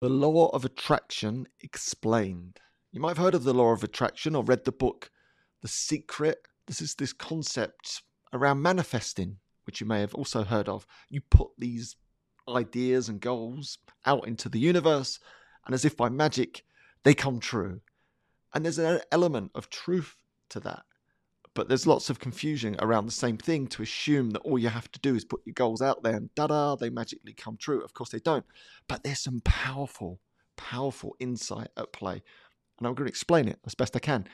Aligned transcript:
The 0.00 0.08
Law 0.08 0.48
of 0.54 0.64
Attraction 0.64 1.46
Explained. 1.60 2.58
You 2.90 3.02
might 3.02 3.10
have 3.10 3.18
heard 3.18 3.34
of 3.34 3.44
the 3.44 3.52
Law 3.52 3.72
of 3.72 3.84
Attraction 3.84 4.34
or 4.34 4.42
read 4.42 4.64
the 4.64 4.72
book 4.72 5.10
The 5.60 5.68
Secret. 5.68 6.48
This 6.66 6.80
is 6.80 6.94
this 6.94 7.12
concept 7.12 8.00
around 8.32 8.62
manifesting, 8.62 9.36
which 9.66 9.78
you 9.78 9.86
may 9.86 10.00
have 10.00 10.14
also 10.14 10.42
heard 10.42 10.70
of. 10.70 10.86
You 11.10 11.20
put 11.20 11.50
these 11.58 11.96
ideas 12.48 13.10
and 13.10 13.20
goals 13.20 13.76
out 14.06 14.26
into 14.26 14.48
the 14.48 14.58
universe, 14.58 15.20
and 15.66 15.74
as 15.74 15.84
if 15.84 15.98
by 15.98 16.08
magic, 16.08 16.64
they 17.02 17.12
come 17.12 17.38
true. 17.38 17.82
And 18.54 18.64
there's 18.64 18.78
an 18.78 19.00
element 19.12 19.50
of 19.54 19.68
truth 19.68 20.16
to 20.48 20.60
that 20.60 20.84
but 21.54 21.68
there's 21.68 21.86
lots 21.86 22.10
of 22.10 22.20
confusion 22.20 22.76
around 22.78 23.06
the 23.06 23.12
same 23.12 23.36
thing 23.36 23.66
to 23.68 23.82
assume 23.82 24.30
that 24.30 24.42
all 24.42 24.58
you 24.58 24.68
have 24.68 24.90
to 24.92 25.00
do 25.00 25.14
is 25.14 25.24
put 25.24 25.40
your 25.44 25.54
goals 25.54 25.82
out 25.82 26.02
there 26.02 26.14
and 26.14 26.34
da 26.34 26.46
da, 26.46 26.76
they 26.76 26.90
magically 26.90 27.32
come 27.32 27.56
true. 27.56 27.82
Of 27.82 27.92
course, 27.92 28.10
they 28.10 28.20
don't. 28.20 28.44
But 28.86 29.02
there's 29.02 29.20
some 29.20 29.40
powerful, 29.44 30.20
powerful 30.56 31.16
insight 31.18 31.68
at 31.76 31.92
play. 31.92 32.22
And 32.78 32.86
I'm 32.86 32.94
going 32.94 33.06
to 33.06 33.10
explain 33.10 33.48
it 33.48 33.58
as 33.66 33.74
best 33.74 33.96
I 33.96 33.98
can. 33.98 34.26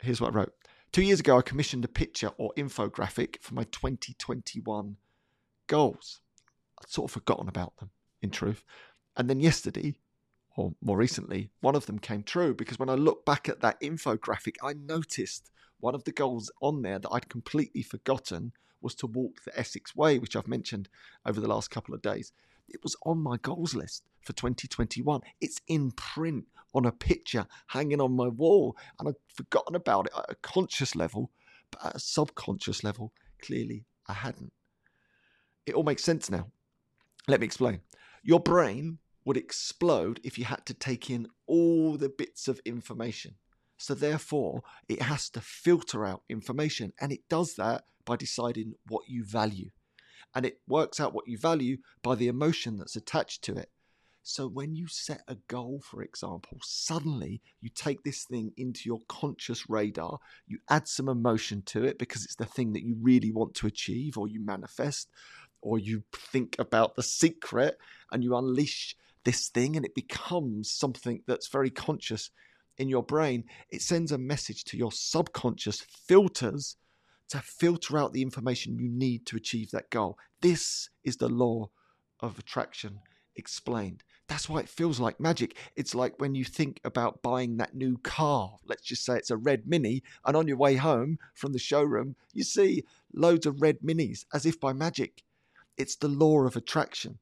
Here's 0.00 0.20
what 0.20 0.32
I 0.32 0.38
wrote. 0.38 0.54
Two 0.92 1.02
years 1.02 1.20
ago, 1.20 1.36
I 1.36 1.42
commissioned 1.42 1.84
a 1.84 1.88
picture 1.88 2.30
or 2.38 2.52
infographic 2.56 3.42
for 3.42 3.54
my 3.54 3.64
2021 3.64 4.96
goals. 5.66 6.20
I'd 6.80 6.88
sort 6.88 7.10
of 7.10 7.14
forgotten 7.14 7.48
about 7.48 7.76
them, 7.78 7.90
in 8.22 8.30
truth. 8.30 8.64
And 9.16 9.28
then 9.28 9.40
yesterday, 9.40 9.96
or 10.56 10.74
more 10.80 10.96
recently, 10.96 11.50
one 11.60 11.74
of 11.74 11.86
them 11.86 11.98
came 11.98 12.22
true 12.22 12.54
because 12.54 12.78
when 12.78 12.88
I 12.88 12.94
look 12.94 13.24
back 13.26 13.48
at 13.48 13.60
that 13.60 13.80
infographic, 13.80 14.54
I 14.62 14.72
noticed 14.72 15.50
one 15.80 15.94
of 15.94 16.04
the 16.04 16.12
goals 16.12 16.50
on 16.60 16.82
there 16.82 16.98
that 16.98 17.10
I'd 17.10 17.28
completely 17.28 17.82
forgotten 17.82 18.52
was 18.80 18.94
to 18.96 19.06
walk 19.06 19.42
the 19.44 19.58
Essex 19.58 19.94
Way, 19.94 20.18
which 20.18 20.36
I've 20.36 20.48
mentioned 20.48 20.88
over 21.26 21.40
the 21.40 21.48
last 21.48 21.70
couple 21.70 21.94
of 21.94 22.02
days. 22.02 22.32
It 22.68 22.82
was 22.82 22.96
on 23.04 23.18
my 23.18 23.36
goals 23.38 23.74
list 23.74 24.04
for 24.22 24.32
2021. 24.32 25.22
It's 25.40 25.60
in 25.66 25.92
print 25.92 26.46
on 26.74 26.84
a 26.84 26.92
picture 26.92 27.46
hanging 27.68 28.00
on 28.00 28.12
my 28.12 28.28
wall, 28.28 28.76
and 28.98 29.08
I'd 29.08 29.14
forgotten 29.34 29.74
about 29.74 30.06
it 30.06 30.12
at 30.16 30.30
a 30.30 30.34
conscious 30.36 30.94
level, 30.94 31.30
but 31.70 31.86
at 31.86 31.96
a 31.96 32.00
subconscious 32.00 32.84
level, 32.84 33.12
clearly 33.40 33.84
I 34.06 34.12
hadn't. 34.14 34.52
It 35.66 35.74
all 35.74 35.82
makes 35.82 36.04
sense 36.04 36.30
now. 36.30 36.48
Let 37.26 37.40
me 37.40 37.46
explain. 37.46 37.80
Your 38.22 38.40
brain 38.40 38.98
would 39.24 39.36
explode 39.36 40.20
if 40.24 40.38
you 40.38 40.44
had 40.44 40.64
to 40.66 40.74
take 40.74 41.10
in 41.10 41.28
all 41.46 41.96
the 41.96 42.08
bits 42.08 42.48
of 42.48 42.60
information. 42.64 43.34
So, 43.78 43.94
therefore, 43.94 44.62
it 44.88 45.02
has 45.02 45.30
to 45.30 45.40
filter 45.40 46.04
out 46.04 46.22
information. 46.28 46.92
And 47.00 47.12
it 47.12 47.28
does 47.28 47.54
that 47.54 47.84
by 48.04 48.16
deciding 48.16 48.74
what 48.88 49.08
you 49.08 49.24
value. 49.24 49.70
And 50.34 50.44
it 50.44 50.60
works 50.66 51.00
out 51.00 51.14
what 51.14 51.28
you 51.28 51.38
value 51.38 51.78
by 52.02 52.16
the 52.16 52.28
emotion 52.28 52.76
that's 52.76 52.96
attached 52.96 53.42
to 53.44 53.56
it. 53.56 53.70
So, 54.24 54.48
when 54.48 54.74
you 54.74 54.88
set 54.88 55.22
a 55.28 55.36
goal, 55.46 55.80
for 55.82 56.02
example, 56.02 56.58
suddenly 56.60 57.40
you 57.60 57.70
take 57.70 58.02
this 58.02 58.24
thing 58.24 58.52
into 58.56 58.82
your 58.84 59.00
conscious 59.08 59.70
radar, 59.70 60.18
you 60.46 60.58
add 60.68 60.88
some 60.88 61.08
emotion 61.08 61.62
to 61.66 61.84
it 61.84 61.98
because 61.98 62.24
it's 62.24 62.34
the 62.34 62.44
thing 62.44 62.72
that 62.72 62.82
you 62.82 62.96
really 63.00 63.30
want 63.30 63.54
to 63.54 63.68
achieve, 63.68 64.18
or 64.18 64.26
you 64.26 64.44
manifest, 64.44 65.08
or 65.62 65.78
you 65.78 66.02
think 66.12 66.56
about 66.58 66.96
the 66.96 67.02
secret 67.02 67.78
and 68.10 68.24
you 68.24 68.36
unleash 68.36 68.96
this 69.24 69.48
thing, 69.48 69.76
and 69.76 69.86
it 69.86 69.94
becomes 69.94 70.70
something 70.70 71.22
that's 71.26 71.48
very 71.48 71.70
conscious 71.70 72.30
in 72.78 72.88
your 72.88 73.02
brain, 73.02 73.44
it 73.70 73.82
sends 73.82 74.12
a 74.12 74.18
message 74.18 74.64
to 74.64 74.76
your 74.76 74.92
subconscious 74.92 75.80
filters 75.80 76.76
to 77.28 77.40
filter 77.40 77.98
out 77.98 78.12
the 78.12 78.22
information 78.22 78.78
you 78.78 78.88
need 78.88 79.26
to 79.26 79.36
achieve 79.36 79.70
that 79.70 79.90
goal. 79.90 80.18
This 80.40 80.88
is 81.04 81.16
the 81.16 81.28
law 81.28 81.70
of 82.20 82.38
attraction 82.38 83.00
explained. 83.36 84.02
That's 84.28 84.48
why 84.48 84.60
it 84.60 84.68
feels 84.68 85.00
like 85.00 85.20
magic. 85.20 85.56
It's 85.74 85.94
like 85.94 86.20
when 86.20 86.34
you 86.34 86.44
think 86.44 86.80
about 86.84 87.22
buying 87.22 87.56
that 87.56 87.74
new 87.74 87.96
car. 87.98 88.56
Let's 88.66 88.82
just 88.82 89.04
say 89.04 89.16
it's 89.16 89.30
a 89.30 89.36
red 89.36 89.66
mini, 89.66 90.02
and 90.24 90.36
on 90.36 90.46
your 90.46 90.58
way 90.58 90.76
home 90.76 91.18
from 91.34 91.52
the 91.52 91.58
showroom, 91.58 92.14
you 92.34 92.44
see 92.44 92.84
loads 93.14 93.46
of 93.46 93.62
red 93.62 93.78
minis 93.80 94.24
as 94.34 94.44
if 94.44 94.60
by 94.60 94.72
magic. 94.72 95.22
It's 95.78 95.96
the 95.96 96.08
law 96.08 96.42
of 96.42 96.56
attraction. 96.56 97.18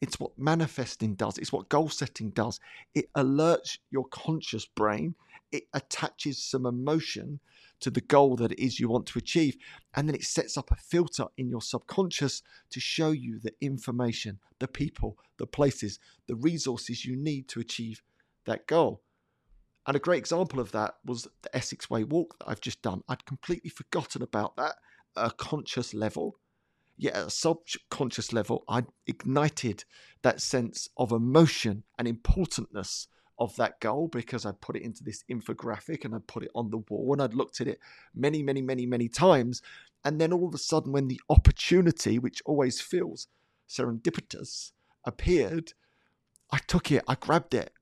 It's 0.00 0.20
what 0.20 0.38
manifesting 0.38 1.14
does, 1.14 1.38
it's 1.38 1.52
what 1.52 1.68
goal 1.68 1.88
setting 1.88 2.30
does. 2.30 2.60
It 2.94 3.12
alerts 3.14 3.78
your 3.90 4.04
conscious 4.04 4.66
brain, 4.66 5.14
it 5.52 5.64
attaches 5.72 6.42
some 6.42 6.66
emotion 6.66 7.40
to 7.80 7.90
the 7.90 8.00
goal 8.00 8.36
that 8.36 8.52
it 8.52 8.62
is 8.62 8.80
you 8.80 8.88
want 8.88 9.06
to 9.06 9.18
achieve. 9.18 9.56
And 9.94 10.08
then 10.08 10.14
it 10.14 10.24
sets 10.24 10.56
up 10.56 10.70
a 10.70 10.76
filter 10.76 11.26
in 11.36 11.48
your 11.48 11.62
subconscious 11.62 12.42
to 12.70 12.80
show 12.80 13.10
you 13.10 13.38
the 13.38 13.52
information, 13.60 14.38
the 14.58 14.68
people, 14.68 15.18
the 15.38 15.46
places, 15.46 15.98
the 16.26 16.36
resources 16.36 17.04
you 17.04 17.16
need 17.16 17.48
to 17.48 17.60
achieve 17.60 18.02
that 18.46 18.66
goal. 18.66 19.02
And 19.86 19.96
a 19.96 20.00
great 20.00 20.18
example 20.18 20.58
of 20.58 20.72
that 20.72 20.96
was 21.04 21.28
the 21.42 21.54
Essex 21.56 21.88
Way 21.88 22.02
walk 22.04 22.38
that 22.38 22.48
I've 22.48 22.60
just 22.60 22.82
done. 22.82 23.02
I'd 23.08 23.24
completely 23.24 23.70
forgotten 23.70 24.22
about 24.22 24.56
that 24.56 24.76
at 25.16 25.26
a 25.26 25.30
conscious 25.30 25.94
level 25.94 26.38
yet 26.96 27.14
at 27.14 27.26
a 27.26 27.30
subconscious 27.30 28.32
level, 28.32 28.64
I 28.68 28.84
ignited 29.06 29.84
that 30.22 30.40
sense 30.40 30.88
of 30.96 31.12
emotion 31.12 31.84
and 31.98 32.08
importantness 32.08 33.08
of 33.38 33.54
that 33.56 33.80
goal 33.80 34.08
because 34.08 34.46
I 34.46 34.52
put 34.52 34.76
it 34.76 34.82
into 34.82 35.04
this 35.04 35.22
infographic 35.30 36.04
and 36.04 36.14
I 36.14 36.18
put 36.26 36.42
it 36.42 36.50
on 36.54 36.70
the 36.70 36.78
wall 36.78 37.12
and 37.12 37.22
I'd 37.22 37.34
looked 37.34 37.60
at 37.60 37.68
it 37.68 37.78
many, 38.14 38.42
many, 38.42 38.62
many, 38.62 38.86
many 38.86 39.08
times. 39.08 39.60
And 40.04 40.20
then 40.20 40.32
all 40.32 40.48
of 40.48 40.54
a 40.54 40.58
sudden, 40.58 40.92
when 40.92 41.08
the 41.08 41.20
opportunity, 41.28 42.18
which 42.18 42.42
always 42.46 42.80
feels 42.80 43.28
serendipitous, 43.68 44.72
appeared, 45.04 45.72
I 46.50 46.58
took 46.66 46.90
it, 46.90 47.04
I 47.06 47.14
grabbed 47.16 47.54
it. 47.54 47.72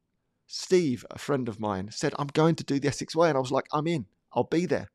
Steve, 0.46 1.04
a 1.10 1.18
friend 1.18 1.48
of 1.48 1.60
mine, 1.60 1.90
said, 1.90 2.14
I'm 2.18 2.28
going 2.28 2.54
to 2.56 2.64
do 2.64 2.78
the 2.80 2.88
Essex 2.88 3.14
Way. 3.14 3.28
And 3.28 3.36
I 3.36 3.40
was 3.40 3.52
like, 3.52 3.66
I'm 3.72 3.86
in, 3.86 4.06
I'll 4.32 4.44
be 4.44 4.66
there. 4.66 4.90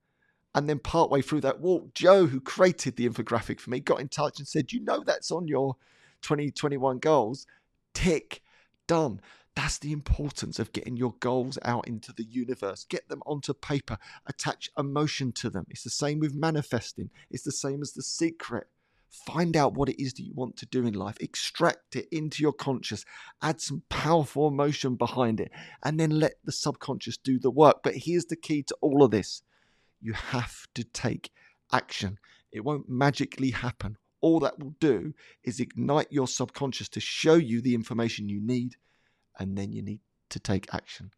And 0.56 0.68
then 0.68 0.80
partway 0.80 1.22
through 1.22 1.42
that 1.42 1.60
walk, 1.60 1.94
Joe, 1.94 2.26
who 2.26 2.42
created 2.42 2.96
the 2.96 3.08
infographic 3.08 3.60
for 3.60 3.70
me, 3.70 3.80
got 3.80 4.02
in 4.02 4.10
touch 4.10 4.40
and 4.40 4.48
said, 4.48 4.72
You 4.72 4.82
know, 4.82 5.04
that's 5.04 5.32
on 5.32 5.48
your 5.48 5.76
2021 6.22 7.00
goals. 7.00 7.46
Tick, 7.94 8.42
done. 8.88 9.22
That's 9.56 9.78
the 9.78 9.92
importance 9.92 10.58
of 10.58 10.72
getting 10.72 10.96
your 10.96 11.16
goals 11.20 11.60
out 11.64 11.88
into 11.88 12.14
the 12.14 12.24
universe. 12.24 12.86
Get 12.86 13.10
them 13.10 13.22
onto 13.26 13.54
paper, 13.54 13.98
attach 14.26 14.70
emotion 14.78 15.32
to 15.34 15.50
them. 15.50 15.66
It's 15.70 15.84
the 15.84 15.90
same 15.90 16.20
with 16.20 16.34
manifesting, 16.34 17.10
it's 17.30 17.44
the 17.44 17.52
same 17.52 17.82
as 17.82 17.94
the 17.94 18.02
secret. 18.02 18.68
Find 19.10 19.58
out 19.58 19.74
what 19.74 19.90
it 19.90 20.02
is 20.02 20.14
that 20.14 20.24
you 20.24 20.34
want 20.36 20.56
to 20.58 20.68
do 20.68 20.86
in 20.86 20.94
life, 20.94 21.18
extract 21.20 21.96
it 21.96 22.08
into 22.12 22.44
your 22.44 22.54
conscious, 22.54 23.06
add 23.42 23.60
some 23.60 23.82
powerful 23.90 24.48
emotion 24.48 24.96
behind 24.96 25.42
it, 25.42 25.52
and 25.84 26.00
then 26.00 26.12
let 26.12 26.36
the 26.46 26.52
subconscious 26.52 27.18
do 27.18 27.40
the 27.40 27.50
work. 27.50 27.78
But 27.84 27.96
here's 27.96 28.26
the 28.26 28.36
key 28.36 28.62
to 28.64 28.78
all 28.82 29.04
of 29.04 29.10
this 29.10 29.42
you 30.02 30.14
have 30.14 30.68
to 30.76 30.84
take 30.84 31.32
action. 31.72 32.18
It 32.52 32.64
won't 32.64 32.90
magically 32.90 33.52
happen. 33.52 33.98
All 34.22 34.40
that 34.42 34.60
will 34.60 34.76
do 34.80 35.14
is 35.44 35.60
ignite 35.60 36.12
your 36.12 36.28
subconscious 36.28 36.90
to 36.90 37.00
show 37.00 37.36
you 37.36 37.62
the 37.62 37.76
information 37.76 38.28
you 38.28 38.42
need, 38.42 38.76
and 39.38 39.58
then 39.58 39.72
you 39.72 39.82
need 39.82 40.02
to 40.30 40.40
take 40.40 40.74
action. 40.74 41.12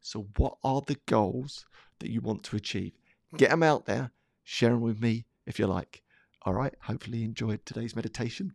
So, 0.00 0.26
what 0.36 0.58
are 0.64 0.82
the 0.86 0.98
goals 1.06 1.66
that 2.00 2.10
you 2.10 2.20
want 2.20 2.42
to 2.44 2.56
achieve? 2.56 2.92
Get 3.36 3.50
them 3.50 3.62
out 3.62 3.86
there, 3.86 4.12
share 4.42 4.70
them 4.70 4.80
with 4.80 5.00
me 5.00 5.26
if 5.46 5.58
you 5.58 5.66
like. 5.66 6.02
All 6.42 6.54
right, 6.54 6.74
hopefully, 6.82 7.18
you 7.18 7.24
enjoyed 7.26 7.64
today's 7.64 7.94
meditation. 7.94 8.54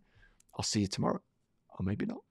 I'll 0.55 0.63
see 0.63 0.81
you 0.81 0.87
tomorrow, 0.87 1.21
or 1.77 1.85
maybe 1.85 2.05
not. 2.05 2.21